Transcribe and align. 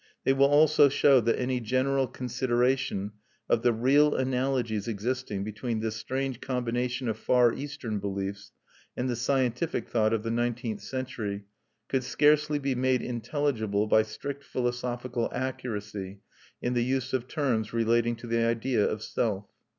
They 0.23 0.33
will 0.33 0.47
also 0.47 0.89
show 0.89 1.19
that 1.21 1.39
any 1.39 1.59
general 1.59 2.07
consideration 2.07 3.11
of 3.47 3.61
the 3.61 3.71
real 3.71 4.15
analogies 4.15 4.87
existing 4.87 5.43
between 5.43 5.79
this 5.79 5.95
strange 5.95 6.41
combination 6.41 7.07
of 7.07 7.19
Far 7.19 7.53
Eastern 7.53 7.99
beliefs 7.99 8.51
and 8.97 9.07
the 9.07 9.15
scientific 9.15 9.87
thought 9.87 10.11
of 10.11 10.23
the 10.23 10.31
nineteenth 10.31 10.81
century 10.81 11.43
could 11.87 12.03
scarcely 12.03 12.57
be 12.57 12.73
made 12.73 13.03
intelligible 13.03 13.85
by 13.85 14.01
strict 14.01 14.43
philosophical 14.43 15.29
accuracy 15.35 16.21
in 16.63 16.73
the 16.73 16.83
use 16.83 17.13
of 17.13 17.27
terms 17.27 17.71
relating 17.71 18.15
to 18.15 18.25
the 18.25 18.39
idea 18.43 18.83
of 18.83 19.03
self. 19.03 19.45